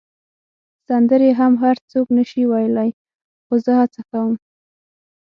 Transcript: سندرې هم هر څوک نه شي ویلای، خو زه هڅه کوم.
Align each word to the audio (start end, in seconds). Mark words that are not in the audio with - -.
سندرې 0.87 1.29
هم 1.39 1.53
هر 1.63 1.75
څوک 1.91 2.07
نه 2.17 2.23
شي 2.29 2.43
ویلای، 2.51 2.89
خو 3.45 3.53
زه 3.65 3.71
هڅه 3.79 4.01
کوم. 4.09 4.33